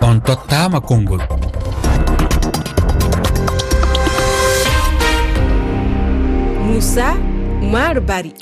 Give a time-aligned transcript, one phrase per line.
[0.00, 1.20] on tottama konngol.
[6.66, 7.14] Moussa
[7.72, 8.32] maro bari.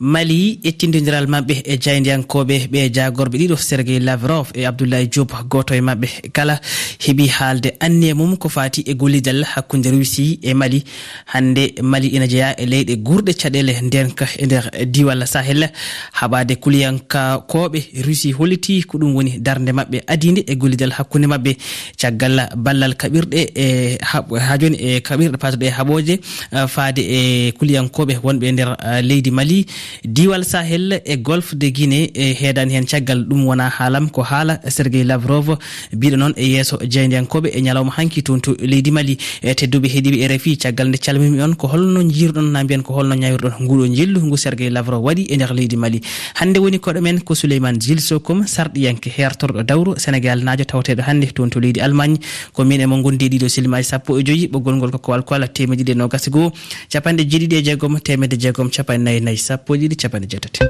[0.00, 5.80] mali yettidodiral mabɓe e jayndiyankoɓe ɓe jagorɓe ɗiɗo sergey lavrov e abdoulaye diop goto e
[5.80, 6.30] mabɓe.
[6.32, 6.60] Kala
[7.00, 10.84] heeɓi haalde anniye mum ko fati e gollidal hakkude russie e mali.
[11.26, 15.70] Hande mali ina jeeya e leyɗe gurɗe caɗele ndenka e nder diwal sahel.
[16.12, 21.56] Haɓade kuliyankakoɓe russie holliti ko ɗum woni darde mabɓe adide e gollidal hakkude mabɓe.
[21.98, 28.18] Caggal ballal kaɓirɗe e ha joni e kaɓirɗe patoɗe e haɓoje haaɓoje faade e kuliyankoɓe
[28.22, 29.66] wonɓe e nder leydi mali.
[30.04, 34.60] diwal sahel e golfe de guinée e heedani hen caggal ɗum wona haalam ko haala
[34.70, 35.56] sergey lavrov
[35.92, 39.16] mbiɗo noon e yesso jeyndiyankoɓe e ñalawma hanki toon to leydi mali.
[39.42, 42.94] E tedduɓe heeɗiɓe e rfi caggal nde calmimi on ko holno jiruɗon na mbiyan ko
[42.94, 46.00] holno ñawirɗon nguɗo jillu ngu sergey lavrov waɗi e nder leydi mali.
[46.34, 51.50] Hande woni koɗo men ko souleymane jilsokom sarɗiyanke hertorɗo dawro sénégal najo tawteɗo hannde toon
[51.50, 52.18] to leydi allemagne.
[52.52, 55.92] Ko min e mo gondi ɗiɗo silimaji sappo e joyyi ɓoggol ngol koko alkoala temeɗiɗi
[55.92, 56.52] e nogasi goho
[56.90, 60.60] capanɗe jeeɗiɗi e jeegom temedde jeegom capanɗe nayyi nayi sappo e goɗɗi ɗiɗi capanɗe jeetati.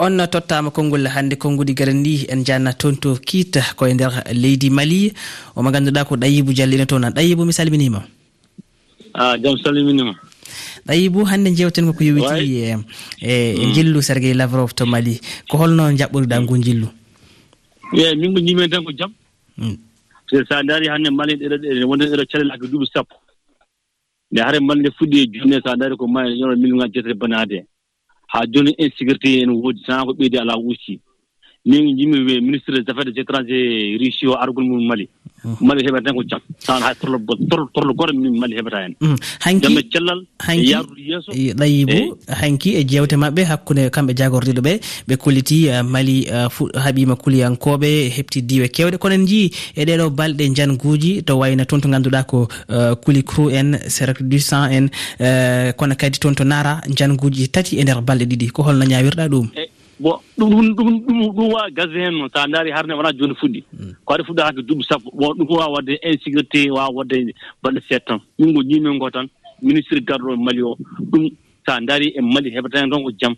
[0.00, 4.70] On tottama konngol hannde konngudi garen ndi en janna toon to kiita koye nder leydi
[4.70, 5.12] mali.
[5.56, 8.02] Omo ngannduɗa ko ɗayibou diallino toon ɗayibou mi salminima.
[9.14, 10.14] A jaam salminima.
[10.86, 12.76] Ɗayibou hannde jewten koko yowiti e,
[13.22, 15.20] e jillu sergey lavrov to mali.
[15.48, 16.88] Ko holno jaɓɓoriɗa ngu jillu
[17.94, 19.12] eeyi min ko jimen tan ko jaam
[20.26, 20.44] so mm.
[20.48, 23.14] sa daari hannde mali ɗeɗo ɗe wonde ɗeɗo caɗele hakke duuɓi sappo.
[24.34, 27.14] nde hare mande fuɗɗi e juutne so a dari ko ma yoro million ŋaji jeetati
[27.14, 27.58] e banade
[28.32, 30.98] haa jooni insécurité ene woodi sana ko ɓeydi alaa usti
[31.64, 33.54] min jimmi ministre des affaires des étrangé
[33.94, 35.08] e russie o argol mum mali.
[35.44, 35.66] Mm-hmm.
[35.68, 36.40] mali heɓata hen ko jam.
[36.66, 37.18] Tawan hay torlo
[37.74, 38.94] torlo goto min mali heɓata hen.
[39.00, 41.30] Mm, Hankijamme cellal e yarude yeeso.
[41.32, 46.48] E ɗayibo hanki e jewte mabɓe hakkude kamɓe jagordiɗo ɓe ɓe kulliti uh, mali uh,
[46.82, 51.80] haaɓima kuliyankoɓe hepti diwe kewɗe kono en jii e ɗeɗo balɗe janguji to wayno toon
[51.80, 54.88] to ganduɗa ko uh, kuli cru en cercle du sang en
[55.76, 58.50] kono kadi toon to nara janguji tati e nder balɗe ɗiɗi.
[58.52, 59.48] Ko holno ñawirɗa ɗum?
[59.56, 59.68] E
[60.00, 63.34] bon ɗum ɗum ɗum ɗum wawa gasde heen noon so a ndaari harne wonaa jooni
[63.34, 63.62] fuɗɗi.
[63.78, 63.92] Hmm.
[64.04, 65.10] Ko aɗa fuɗɗa hakke duuɓi sappo.
[65.14, 68.18] Bon ɗum wawa wadde insécurité wawa wadde balɗe seet tan.
[68.38, 69.26] Min ngo ñiimen ngo tan
[69.62, 70.76] ministre garɗo e mali o.
[71.10, 71.30] Ɗum
[71.66, 73.34] so a ndaari e mali heɓata heen tan ko jam.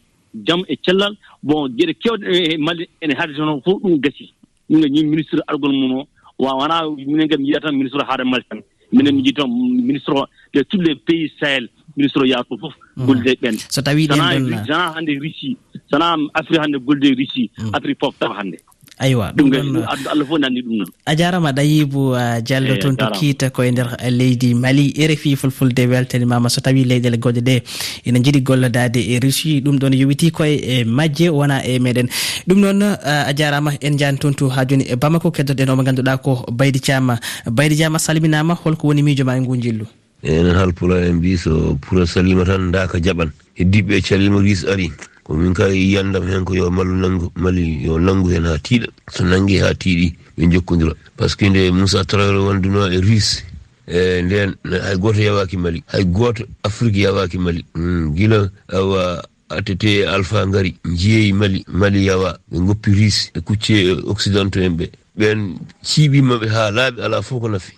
[0.47, 1.15] Jam e cellal.
[1.43, 4.33] Bon geɗe kewɗe e mali ene haade toon fof ɗum gasi.
[4.69, 6.09] Min ngo ñii ministre argol mum o.
[6.39, 8.61] Wa wonaa minen kadi mi yiya tan ministre haade mali tan.
[8.93, 11.69] Minen mi jii tan ministre o de tous les pays sahel.
[11.97, 13.07] ministre o yaafo fof mm.
[13.07, 13.57] gollude ɓen.
[13.71, 15.57] So tawi ɗen sana e hannde russie
[15.91, 17.71] sana afrique hannde gollude russie mm.
[17.75, 18.59] afrique fof tawa hannde.
[18.99, 19.53] Aywa ɗum
[19.87, 22.15] allah fof nanndi ɗum noon a jarama dayibou
[22.45, 27.17] diallo toon to kiita koye nder e leydi mali rfi fulfulde weltanimama so tawi leyɗele
[27.21, 27.63] goɗe ɗe
[28.05, 32.09] ina jiiɗi gollodade e russie ɗum ɗon yowiti koye e majje wona e meɗen.
[32.49, 36.17] Ɗum noon a jarama en jani toon to ha joni e bamako keddoɗen omo ganduɗa
[36.23, 37.19] ko baydi thiama
[37.53, 39.87] baydi thiama salminama holko woni miijo ma e ngu jillu
[40.23, 43.31] enen halpula en mbi so pura salima tan daka jaɓan.
[43.57, 44.93] Heddiɓe calima ris ari
[45.25, 49.25] komin ka yiyandam hen ko yo mallu nangu mali yo nangu hen ha tiiɗa so
[49.25, 53.43] nangi ha tiiɗi ɓe jokkodira par ce que nde moussa traore wonduno e ris
[53.89, 55.83] e nden hay goto yawaki mali.
[55.89, 57.65] Hay goto afrique yawaki mali.
[57.75, 63.97] Mm, Guila awa atete alpha ngari jeeyi mali mali yawa ɓe goppi ris e kucce
[64.07, 64.91] occidentaux en ɓe.
[65.19, 67.73] Ɓen ciiɓimaɓe ha laaɓi ala fof ko nafi.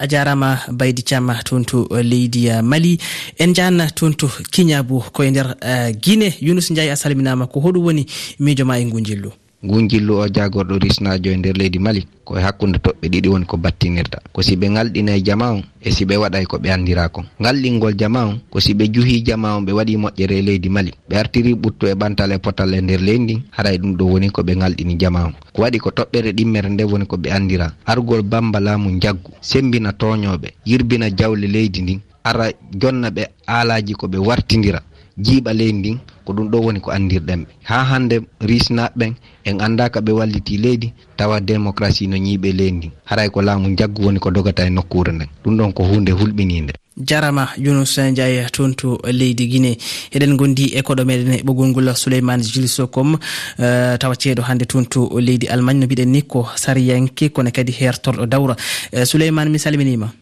[0.00, 2.98] a jarama baydi thiam toon to eh, leydi eh, mali.
[3.38, 7.84] En janna toon to kiña koye nder eh, guine younus ndiaye a salminama ko hoɗum
[7.84, 8.06] woni
[8.40, 9.30] miijo ma e ngu jillu
[9.64, 13.56] ngun jillu o jagorɗo risnajo e nder leydi mali koye hakkude toɓɓe ɗiɗi woni ko
[13.56, 14.18] battinirta.
[14.32, 17.24] Ko si ɓe galɗina e jama on e si ɓe waɗay ko ɓe andira kon.
[17.40, 20.92] Galɗingol jama on ko si ɓe juhi jama on ɓe waɗi moƴƴere e leydi mali.
[21.08, 24.30] Ɓe artiri ɓuttu e ɓantal e potal e nder leydi ndin haray ɗum ɗo woni
[24.30, 25.32] ko ɓe galɗini jama on.
[25.52, 29.92] Ko waɗi ko toɓɓere ɗimmere nde woni ko ɓe andira argol bamba laamu jaggu sembina
[29.92, 32.50] toñoɓe yirbina jawle leydi ndin ara
[32.80, 34.80] jonna ɓe aalaji ko ɓe wartidira
[35.18, 35.98] jiiɓa leydi ndin
[36.30, 37.52] ko ɗum ɗo woni ko andirɗen ɓe.
[37.66, 39.12] Ha hande risnaɓeɓen
[39.44, 44.02] en andaka ɓe walliti leydi tawa démocratie no ñiiɓe leydi ndi haray ko laamu jaggu
[44.04, 46.72] woni ko dogata e nokkure nden ɗum ɗon ko hunde hulɓininde.
[46.96, 49.76] Jarama younus ndiaye toon to leydi guine
[50.14, 54.84] eɗen gondi e koɗo meɗen ɓoggol ngol souleymane jules socom uh, tawa ceeɗo hannde toon
[54.86, 58.54] to leydi allemagne no mbiɗen ni ko sariyanke kono kadi hertorɗo dawra
[58.92, 60.12] uh, souleymane mi salminima.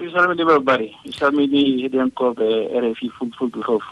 [0.00, 2.46] mi salmini ɓe bari mi salmini heɗiyankoɓe
[2.80, 3.82] rfi fulfulde fof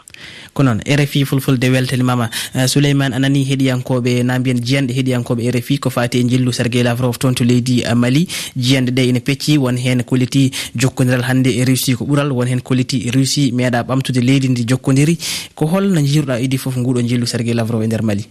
[0.53, 5.89] ko noon rfi fulfulde weltanimama euh, souleymane anani heɗiyankoɓe na mbiyen jiyanɗe heɗiyankoɓe rfi ko
[5.89, 8.27] fati e jillu serguey lavrov toon to leydi euh, mali.
[8.57, 12.61] Jiyanɗe ɗe ene pecci won hen kolliti jokkodiral hannde e russie ko ɓuural won hen
[12.61, 15.17] kolliti russie meeɗa ɓamtude leydi ndi jokkodiri
[15.55, 18.25] ko holno jiruɗa idi e foof nguɗo jillu serguey lavrov e nder mali?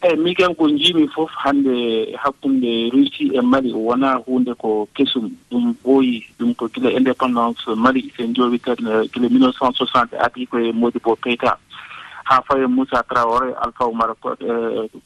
[0.00, 5.30] Eh, eeyi miken ko njiimi fof hannde hakkunde russie e mali wonaa huunde ko kesum.
[5.50, 9.74] Ɗum ɓooyi ɗum ko gila indépendance mali se njoowi kadi eh, gila mille neuf cent
[9.74, 11.58] soixante e adii koye modi bo peyta
[12.24, 14.14] haa fawe moussa traore alpha oumar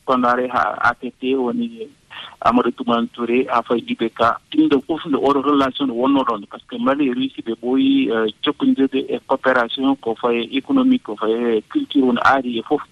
[0.05, 1.89] kondare eh, ha apt woni
[2.41, 4.37] amadou toumane touré haa faye ibk ka.
[4.53, 7.55] Ɗumɗo fof nde oɗo relation nde wonno ɗon par ce que mali e russie ɓe
[7.63, 8.11] ɓooyi
[8.45, 12.83] jokkondirde e coopération ko faye économique ko faye culture woni aadi e fof.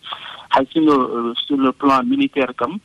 [0.52, 2.78] hay sur le euh, sur le plan militaire kam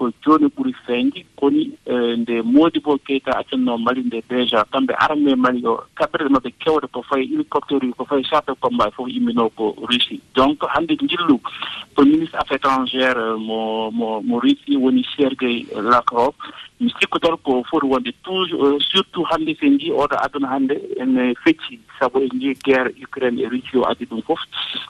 [0.00, 4.64] ko jooni ɓuri feeñde koni e, nde moodi bo keyta accanno Mali nde déjà.
[4.72, 8.88] Kamɓe armée Mali o kaɓɓirɗe maɓɓe kewɗe ko fayi hélicoptère uji ko fayi charte combat
[8.88, 10.20] e fof imminoo ko Russie.
[10.34, 11.36] Donc hannde jillu
[11.94, 16.32] ko ministre affaire étrangére mo mo mo Russie woni Sergey Lavrov.
[16.80, 20.76] Mi sikkotol ko foti wonde toujours euh, surtout hannde so en njii oɗo aduna hannde
[20.96, 24.40] ene fecci sabu en njii guerre Ukraine e Russie o addi ɗum fof.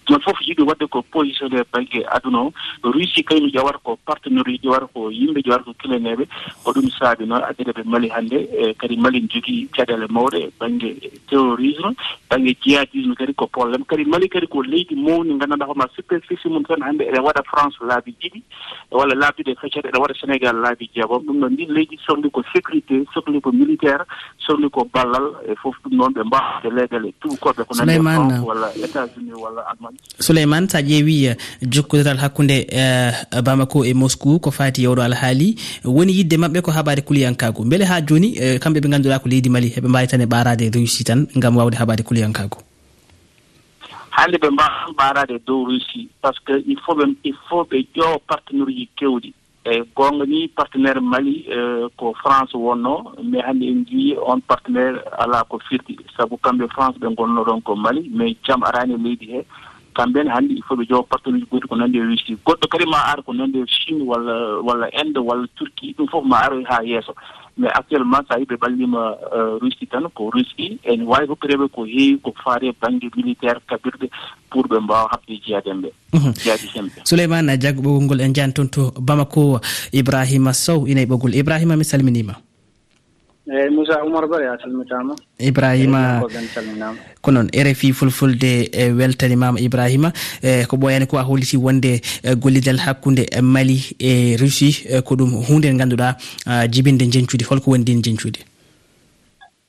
[0.06, 2.52] Ɗon fof yiɗi waɗde ko positionné banggue aduna o.
[2.84, 6.24] Russie kañum ƴewata ko partenaire uji ƴewata ko ko yimɓe jowarko kilaneɓe
[6.68, 10.90] oɗum saabi noon addede ɓe mali hannde e kadi mali jogii caɗele mawɗe e baŋnge
[11.28, 11.90] terrorisme
[12.30, 16.64] baŋnge jihadisme kadi ko probléme kadi mali kadi ko leydi mawni nganndanɗa hoorema superficie mum
[16.64, 18.42] tan hannde eɗen waɗa france laabi ɗiɗi
[18.90, 21.24] e walla laabiɗe feccede eɗen waɗa sénégal laabi jeegom.
[21.26, 24.04] Ɗum noon ndin leydi sohli ko sécurité sohli ko militaire
[24.38, 28.68] sohli ko ballal e fof ɗum noon ɓe mbawde leyɗele tubakoɓe ko nani e walla
[28.76, 29.98] états unis walla allemagne.
[30.18, 33.12] Souleymane sa ƴeewi eh, jokkodiral hakkunde eh,
[33.42, 35.54] bamako e moscou ko fati oɗo alhaali
[35.84, 37.64] woni yidde maɓɓe ko haɓare kuliyankago.
[37.64, 40.70] Beele ha joni e, kamɓe ɓe ganduɗa ko leydi mali heɓe mbawi tan e ɓarade
[40.74, 42.58] réussi tan gam wawde haɓade kuliyankago.
[44.10, 47.86] Hannde ɓe mbawan ɓarade dow russie par ce que il faut ɓe il faut ɓe
[47.94, 49.32] ƴoowa partenaire uji kewɗi
[49.64, 54.96] eyi gonga ni partenaire mali e, ko france wonno mais hannde en jii on partenaire
[55.18, 55.96] ala ko firti.
[56.16, 59.44] Sabu kamɓe france ɓe gonno ɗon ko mali mais jam arani e leydi he.
[59.94, 62.36] kamɓene hannde il faut ɓe jogo partenaire uji goɗɗi ko nandi e russie.
[62.46, 66.24] Goɗɗo kadi ma ara ko nandi e chine walla walla inde walla turquie ɗum fof
[66.24, 67.14] ma aroy haa yeeso.
[67.58, 72.20] Mais actuellement so yiɓe ɓallima euh, russie tan ko russie ene waawi hokkireɓe ko heewi
[72.22, 74.08] ko faari baŋnge militaire kabirɗe
[74.50, 76.32] pour ɓe mbawa haɓde jeyaden ɓe mhm.
[76.44, 79.60] jeyadi hemɓe souleymane jaggo ɓoggol ngol en jani toon to bamako
[79.92, 81.34] ibrahima sow ina e ɓoggol.
[81.34, 82.34] Ibrahima mi salminima.
[83.50, 85.14] eyyi moussa oumar bare a salmitama.
[85.38, 90.12] Ibrahima eh, ko noon rfi fulfulde e weltanimama ibrahima.
[90.42, 92.00] E ko ɓoyani ko a holliti wonde
[92.38, 95.02] gollidal hakkude mali e russie.
[95.02, 96.16] Ko ɗum hunde nde ganduɗa
[96.70, 98.38] jibinde jencude holko woni din jencude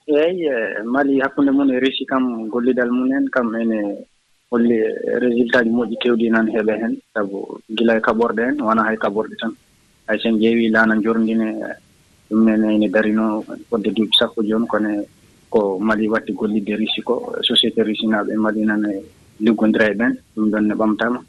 [0.08, 4.06] eyi e mali hakkunde mum e russie kam gollidal mumen kam ene
[4.52, 4.78] holli
[5.24, 6.98] résultat ji moƴƴi kewɗi nan heɓe hen.
[7.14, 9.54] Saabu gila e kaɓorɗe en wona hay kaɓorɗe tan.
[10.08, 11.64] Hay sen ƴeewi laana jorndine
[12.32, 14.90] ɗum nene ene darino fodde duuɓi sappo jooni kono
[15.50, 19.04] ko mali watti gollidde russi ko société russi naaɓe e mali nan e
[19.44, 20.14] liggodira e ɓen.
[20.36, 21.20] Ɗum ɗon ne ɓamtama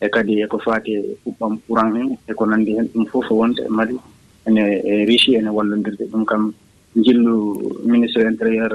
[0.00, 3.96] e kadi eko faati e puɓɓam courant en eko nanndi heen ɗum fof wonde mali
[4.46, 6.04] ene e russi ene wallondirde.
[6.12, 6.52] Ɗum kam
[6.94, 7.34] jillu
[7.84, 8.72] ministre intérieur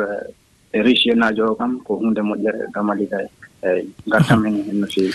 [0.74, 3.20] e russie naajo o kam ko hunde moƴƴere ga mali ga
[3.65, 5.12] eeyi gartam hen hen no feewi.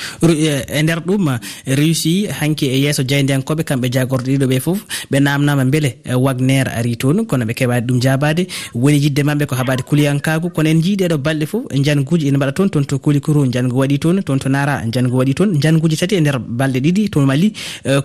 [0.46, 1.28] E, e nder ɗum
[1.66, 4.80] e réussi hanki e yeeso jeyndiyankoɓe kamɓe jagorɗo ɗiɗo ɓe foof
[5.10, 9.46] ɓe namnama beele e wagner ari toon kono ɓe keɓani ɗum jabade woni yidde mabɓe
[9.46, 13.46] ko haɓade kuliyankagu kono en jiiɗeɗo balɗe foof janguji ene mbaɗa toon toon to kulikoro
[13.46, 17.10] jangu waɗi toon toon to nara jangu waɗi toon janguji tati e nder balɗe ɗiɗi
[17.10, 17.52] to mali.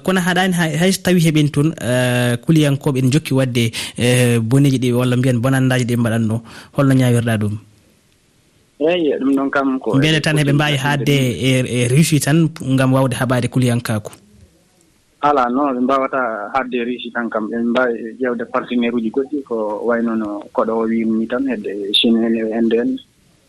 [0.03, 1.69] Kono haɗani hay so tawi heeɓen toon
[2.45, 3.71] kuliyankoɓe ene jokki wadde
[4.41, 6.41] boneji ɗi walla mbiyan bonandaji ɗi mbaɗanno
[6.75, 7.57] holno ñawirɗa ɗum?
[8.79, 11.15] eeyi ɗum ɗon kam ko beele tan heɓe mbawi haadde
[11.47, 14.11] e, e réussi tan gam wawde haɓade kuliyankaku
[15.25, 16.21] ala non ɓe mbawata
[16.53, 17.49] haadde réussi tan kam.
[17.49, 22.21] Ɓe mbawi ƴewde partenaire uji goɗɗi ko wayno no koɗo o wimni tan hedde chine
[22.25, 22.91] en e inde en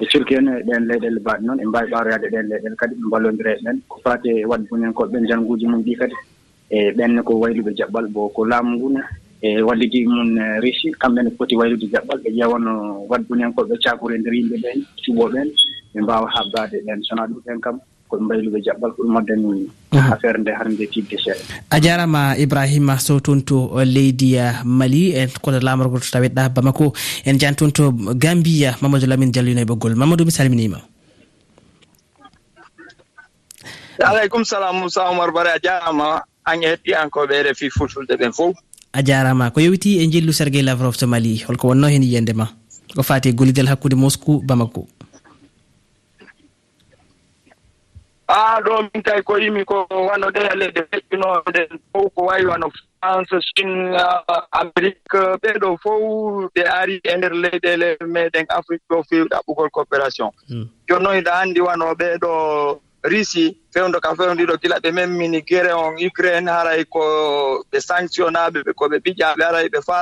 [0.01, 1.59] e turki en e ɗen leyɗele mbaɗe noon.
[1.59, 5.13] Ɓe mbawi ɓaroyade ɗen leyɗele kadi ɓe mballodira e ɗen ko fate wadde munen koɓe
[5.13, 6.17] ɓen janguji mum ɗi kadi
[6.71, 9.01] e ɓenne ko wayluɓe jaɓɓal bo ko laamu ngune
[9.43, 14.39] e wadde ligguey mum e réussir kamɓene poti waylude jaɓɓal ɓe ƴewano ƴeewano waddunenkooɓe cakorendiri
[14.41, 15.49] yimɓe ɓeen cuɓooɓeen
[15.95, 17.03] ɓe mbawa habdaade ɓen.
[17.03, 21.43] Sona ɗum ɓen kam koɓe mbayluɓe jaɓɓal ko ɗum waddani affaire nde hannde tidde seeɗa
[21.71, 26.93] a jarama ibrahima sow toon to leydi mali e koto laamorgol to taweɗa bamako.
[27.25, 30.81] En jani toon to gambia mamadou lamine dialluno e ɓoggol mamadou mi salminima.
[33.99, 38.55] Aleykum salam moussa oumar bare a jarama an e ɗiyankoɓe refi fulfulde ɓen fof
[38.97, 39.51] a jarama.
[39.51, 42.47] Ko yewiti e jillu sergey lavrov to mali holko wonno hen yiyande ma.
[42.95, 44.87] Ko fati gollidel hakkude moscou bamako.
[48.29, 52.47] A ɗo min tawi ko yimi ko wano ɗe e leɗɗe feƴƴinoɗen fof ko wawi
[52.47, 52.67] wano
[53.01, 59.29] france chine euh, amérique ɓeɗo fof ɓe ari e nder leyɗele meɗen afrique ɗo fewi
[59.31, 60.31] ɗaɓɓugol coopération.
[60.49, 60.67] Hmm.
[60.89, 62.81] Jooni noon iɗa anndi wano ɓeɗo
[63.13, 67.03] risi fewdo kam fewdo ɗiɗo gila ɓe memmini guére on ukraine haray ko
[67.71, 69.97] ɓe sanctionnaɓe ɓe koɓe ɓiƴaɓe haray ɓe fa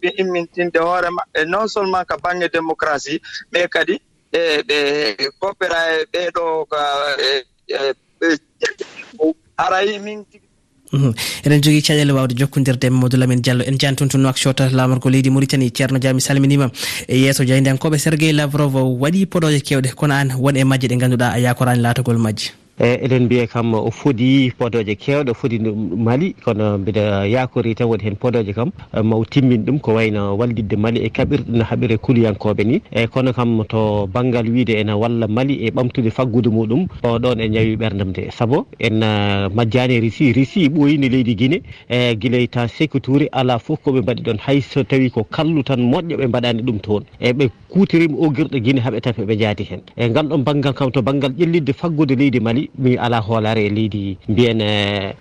[0.00, 1.40] ɓe immintinde hoore maɓɓe.
[1.52, 3.20] Non seulement ka bange démocratie
[3.52, 3.94] mais kadi
[4.32, 4.78] e ɓe
[5.40, 6.80] coopéra e ɓeɗo ka
[7.28, 7.30] e,
[7.68, 7.94] e,
[9.58, 10.24] haray min
[10.94, 11.14] Mm-hmm.
[11.44, 13.64] eɗen jogui caɗele wawde jokkodirde e mamadou lamine diallo.
[13.66, 16.70] En jani toon to nouakchot lamorgo leydi mauritanie ceerno dia mi salminima.
[17.08, 21.32] E yesso jeyndankoɓe serguey lavrov waɗi poɗoje kewɗe kono an won e majje ɗe ganduɗa
[21.34, 22.63] a e yakorani latogol majje.
[22.78, 25.58] e eɗen mbiya kam o foodi podoje kewɗe o foodi
[25.96, 26.34] mali.
[26.44, 28.70] Kono mbiɗa yakori tan woni hen podoje kam.
[29.02, 32.82] Maw timmin ɗum ko wayno wallidde mali e kaɓirɗe no haaɓire kuliyankoɓe ni.
[32.92, 37.40] Eyyi kono kam to banggal wiide ene walla mali e ɓamtude faggude muɗum o ɗon
[37.40, 42.48] e ñawi ɓerdam de saabu en uh, majjani risi risi ɓoyino leydi guine e guiley
[42.48, 46.62] ta sécouture ala foof koɓe mbaɗi ɗon hayso tawi ko kallu tan moƴƴo ɓe mbaɗani
[46.62, 47.04] ɗum toon.
[47.20, 49.80] E ɓe kutirima o guirɗo guine haaɓe tan ɓe jaadi hen.
[49.96, 53.70] E ngal ɗon banggal kam to banggal ƴellidde faggude leydi Mali mi ala hoolare e
[53.70, 54.60] leydi mbiyen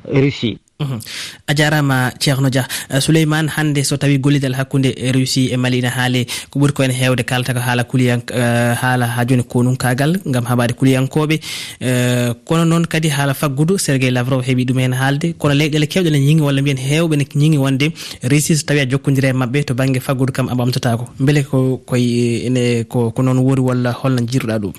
[0.06, 0.58] Russie.
[0.84, 1.00] Mhm.
[1.48, 2.68] a jarama ceerno dia.
[2.90, 6.74] Eh, Souleymane hannde so tawi gollidal hakkude e russie e mali ina haale ko ɓuri
[6.74, 11.36] koen hewde kalata ko haala kuliyan eh, haala ha joni konunkagal gam haɓade kuliyankoɓe
[11.82, 15.34] eh, kono noon kadi haala faggudu serguey lavrov heeɓi ɗum hen haalde.
[15.40, 17.92] Kono leyɗele kewɗe ne ñingi walla mbiyen hewɓe ne ñingi wonde
[18.32, 21.78] russie so tawi a jokkodiri e mabɓe to banggue faggudu kam a ɓamtatako beele ko
[21.86, 24.74] koye ene ko ko noon woori walla holno jiruɗa ɗum.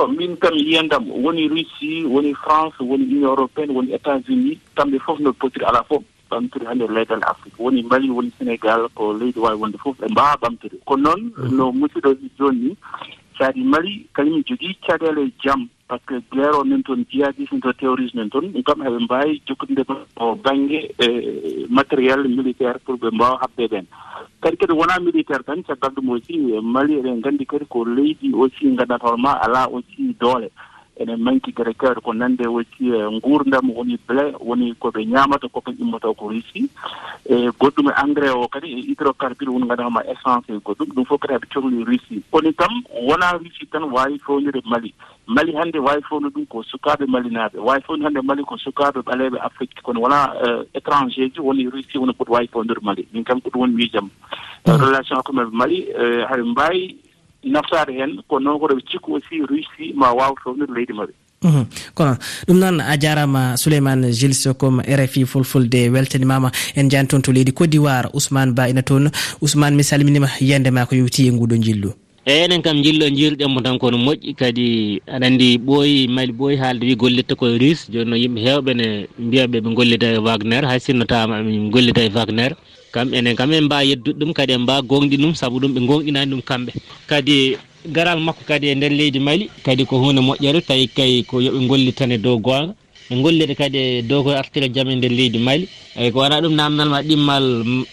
[0.00, 4.98] to min kam yiyandam woni russie woni france woni union européenne woni états unis kamɓe
[5.04, 7.58] fof no potiri ala fof ɓamtiri ha nder leygal afrique.
[7.58, 10.78] Woni mali woni sénégal ko leydi wawi wonde fof ɓe mbawa ɓamtiri.
[10.86, 11.56] Ko noon mhm.
[11.56, 12.76] no musidɗo ni jooni ni
[13.38, 17.72] caadi mali kañum jogui caɗele jaam par ce que guerre o nen toon jihadisme to
[17.72, 19.82] terrorisme nen toon ɗum kam heɓe mbawi jokkodinde
[20.16, 21.08] o banggue e
[21.68, 23.86] matériel militaire pour ɓe mbawa habde ɓen.
[24.40, 28.32] Kadi kadi wona militaire tan caggal ɗum aussi e mali eɗen gandi kadi ko leydi
[28.34, 30.48] aussi gandatawma ala aussi doole.
[31.00, 36.12] enen manki grécaire ko nande wacci e gurdam woni blé woni koɓe ñamata koɓe immata
[36.12, 36.68] ko russie.
[37.24, 40.92] E goɗɗum e engrais o kadi e hydrocarbure woni gandahama essence e goɗɗum.
[40.94, 42.22] Ɗum fof kadi haɓe cohli russie.
[42.30, 42.72] Kono kam
[43.08, 44.92] wona russie tan wawi fewnide mali.
[45.26, 49.38] Mali hannde wawi fewnu ɗum ko sukaɓe malinaɓe wawi fewnu hannde mali ko sukaɓe ɓaleɓe
[49.40, 49.80] afrique.
[49.82, 53.08] Kono wona e, étranger ji woni russie woni koɗo wawi fewnude mali.
[53.12, 53.40] Min kam mm.
[53.42, 54.10] ko ɗum woni miijam
[54.66, 56.96] relation hakkumeɓe mali e, haɓe mbawi
[57.44, 61.64] naftade hen ko noon koɗo ɓe cikku aussi russie ma waw townude leydi maɓɓe mhm.
[61.94, 62.16] kono
[62.46, 66.50] ɗum noon a jarama souleymane gile sokom rfi fulfulde weltanimama.
[66.76, 69.10] En jani toon to leydi côte d'ivoire ousmane ba ina toon.
[69.42, 71.92] Ousmane mi salminima yiyande ma ko yewti e nguɗo jillu
[72.26, 74.34] eyyi enen kam jillo jiruɗenmo tan kono moƴƴi.
[74.36, 78.72] Kadi aɗa andi ɓooyi mali ɓooyi haalde wi gollitta koye russe joni noon yimɓe hewɓe
[78.76, 78.86] ne
[79.18, 80.64] mbiyaɓe ɓe gollida e wagner.
[80.66, 82.52] Hay sinno tawama min gollida e wagner.
[82.92, 85.80] kam enen kam en mbawi yeddude ɗum kadi en mbawa gonɗi ɗum saabu ɗum ɓe
[85.86, 86.72] gonɗinani ɗum kamɓe.
[87.06, 87.56] Kadi
[87.86, 91.66] garal makko kadi e nder leydi mali kadi ko hunde moƴƴere tawi kay ko yooɓe
[91.68, 92.74] gollitan e dow gonga
[93.10, 95.68] ɓe gollide kadi e dow ko artira jaam e nder leydi mali.
[95.96, 97.44] Eyyi ko wona ɗum namdalma ɗimmal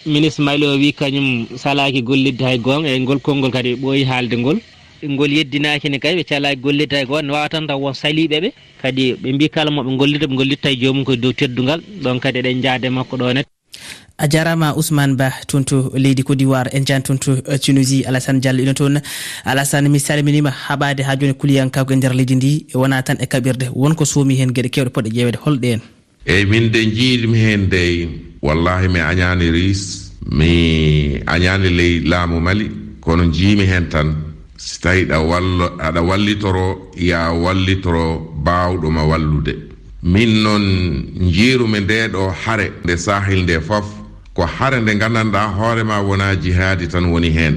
[0.06, 4.36] ministre mali o wi kañum salaki gollidde hay gonga e ngol konngol kadi ɓooyi haalde
[4.36, 4.58] ngol.
[5.04, 8.50] Ngol yeddinakine kadi ɓe calaki gollidde hay goto ne wawa tan taw won saliɓe ɓe.
[8.82, 12.38] Kadi ɓe mbi kala moɓe gollita ɓe gollitta e jomum koye dow teddugal ɗon kadi
[12.38, 13.42] eɗen jaade makko ɗone
[14.18, 18.04] a jarama ousmane ba toon to leydi côte d'ivoire en jani toon to uh, tunisie.
[18.04, 19.00] Alassane diallo ino toon.
[19.44, 22.66] Alassane mi salminima haɓade ha joni kuliyankako e nder leydi ndi.
[22.74, 25.38] Wona tan e kaɓirde wonko soomi hen gueɗe kewɗe poɗɗe ƴewede.
[25.44, 25.80] Holɗe en.
[26.26, 28.08] Eyyi min de jiiɗimi hen dey
[28.42, 32.70] wallahi mi añani ris mi añani ley laamu mali.
[33.00, 34.16] Kono jiimi hen tan
[34.56, 39.54] si tawi ɗa wallo aɗa wallitoro ya wallitoro bawɗoma wallude.
[40.02, 43.97] Min noon jiirumi nde ɗo hare nde sahil nde fof
[44.38, 47.54] ko hare nde gandanɗa hoorema wona jihaadi tan woni heen.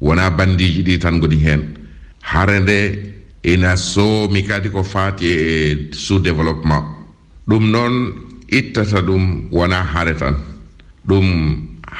[0.00, 1.62] Wona bandiji ɗi tan goni heen.
[2.30, 2.78] Hare nde
[3.44, 6.84] ina soomi kadi ko faati e sous développement
[7.48, 7.94] ɗum noon
[8.48, 10.34] ittata ɗum wona hare tan.
[11.08, 11.26] Ɗum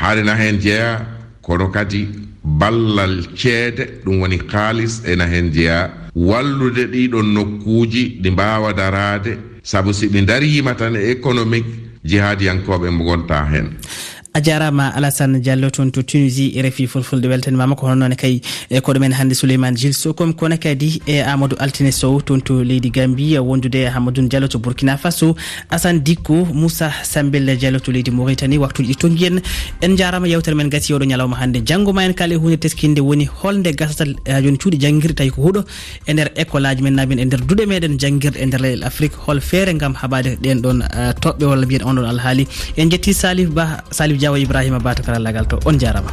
[0.01, 1.07] harina heen jeeya
[1.43, 2.09] kono kadi
[2.43, 9.39] ballal ceede ɗum woni kaalis ena heen jeeya wallude ɗiɗon nokkuuji ɗi mbaawa daraade.
[9.63, 11.71] Sabu si ɗi ndariima tan e économique
[12.05, 13.69] jihaadiyankoɓe mo gonta heen.
[14.37, 18.81] a jarama alassane diallo toon to tunisie e refi fulfulde weltanimama ko honnoone kay e
[18.81, 23.39] koɗumen hannde souleymane gil sokom kono kadi e amadou altine sow toon to leydi gambie
[23.39, 25.37] wondude e hamadoune diallo to bourkina faso
[25.71, 29.41] assane dikko moussa sambel diallo to leydi mauritanie waktuji ɗi tonggui en.
[29.83, 33.29] En jarama yewtere men gasi oɗo ñalawma hannde janggo ma en kaale hunde teskinde woni
[33.43, 35.65] holnde gasatal e joni cuuɗi jangguirɗe tawi ko huuɗo
[36.09, 39.15] e nder école aji men namin e nder duuɗe meɗen jangguirɗe e nder leyɗel afrique
[39.27, 40.83] hol feere gam haɓade ɗen ɗon
[41.23, 42.49] toɓɓe walla mbiyen on ɗon alhaali.
[42.77, 46.09] En jetti salif ba salif diawo ibrahima ba to karallagal to on jarama.